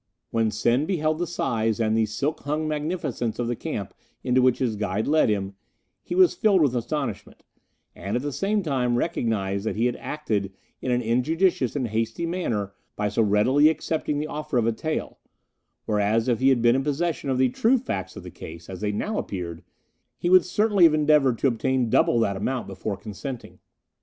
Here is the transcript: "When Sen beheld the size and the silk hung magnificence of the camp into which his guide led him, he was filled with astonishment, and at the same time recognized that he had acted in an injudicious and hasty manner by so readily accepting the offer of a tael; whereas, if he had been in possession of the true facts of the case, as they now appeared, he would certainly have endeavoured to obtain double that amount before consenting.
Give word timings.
"When 0.31 0.49
Sen 0.49 0.87
beheld 0.87 1.19
the 1.19 1.27
size 1.27 1.79
and 1.79 1.95
the 1.95 2.07
silk 2.07 2.39
hung 2.39 2.67
magnificence 2.67 3.37
of 3.37 3.47
the 3.47 3.55
camp 3.55 3.93
into 4.23 4.41
which 4.41 4.57
his 4.57 4.75
guide 4.75 5.05
led 5.05 5.29
him, 5.29 5.53
he 6.01 6.15
was 6.15 6.33
filled 6.33 6.61
with 6.63 6.75
astonishment, 6.75 7.43
and 7.93 8.15
at 8.15 8.23
the 8.23 8.31
same 8.31 8.63
time 8.63 8.95
recognized 8.95 9.63
that 9.67 9.75
he 9.75 9.85
had 9.85 9.95
acted 9.97 10.53
in 10.81 10.89
an 10.89 11.03
injudicious 11.03 11.75
and 11.75 11.89
hasty 11.89 12.25
manner 12.25 12.73
by 12.95 13.09
so 13.09 13.21
readily 13.21 13.69
accepting 13.69 14.17
the 14.17 14.25
offer 14.25 14.57
of 14.57 14.65
a 14.65 14.73
tael; 14.73 15.19
whereas, 15.85 16.27
if 16.27 16.39
he 16.39 16.49
had 16.49 16.63
been 16.63 16.75
in 16.75 16.83
possession 16.83 17.29
of 17.29 17.37
the 17.37 17.49
true 17.49 17.77
facts 17.77 18.15
of 18.15 18.23
the 18.23 18.31
case, 18.31 18.71
as 18.71 18.81
they 18.81 18.91
now 18.91 19.19
appeared, 19.19 19.63
he 20.17 20.31
would 20.31 20.45
certainly 20.45 20.85
have 20.85 20.95
endeavoured 20.95 21.37
to 21.37 21.45
obtain 21.47 21.91
double 21.91 22.19
that 22.19 22.35
amount 22.35 22.65
before 22.65 22.97
consenting. 22.97 23.59